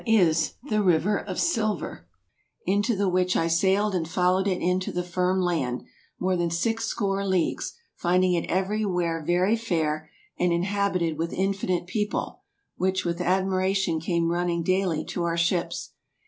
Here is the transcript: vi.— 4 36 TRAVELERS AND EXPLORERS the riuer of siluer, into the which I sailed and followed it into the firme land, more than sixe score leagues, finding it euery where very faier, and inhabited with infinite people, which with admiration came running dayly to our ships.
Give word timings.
vi.— 0.01 0.05
4 0.07 0.13
36 0.17 0.23
TRAVELERS 0.23 0.57
AND 0.57 0.73
EXPLORERS 0.73 1.03
the 1.03 1.09
riuer 1.09 1.27
of 1.27 1.37
siluer, 1.77 1.99
into 2.65 2.95
the 2.95 3.09
which 3.09 3.37
I 3.37 3.45
sailed 3.47 3.93
and 3.93 4.07
followed 4.07 4.47
it 4.47 4.59
into 4.59 4.91
the 4.91 5.03
firme 5.03 5.41
land, 5.41 5.83
more 6.17 6.35
than 6.35 6.49
sixe 6.49 6.85
score 6.87 7.23
leagues, 7.23 7.73
finding 7.93 8.33
it 8.33 8.49
euery 8.49 8.83
where 8.83 9.23
very 9.23 9.55
faier, 9.55 10.07
and 10.39 10.51
inhabited 10.51 11.19
with 11.19 11.31
infinite 11.33 11.85
people, 11.85 12.41
which 12.77 13.05
with 13.05 13.21
admiration 13.21 13.99
came 13.99 14.31
running 14.31 14.63
dayly 14.63 15.05
to 15.05 15.23
our 15.23 15.37
ships. 15.37 15.91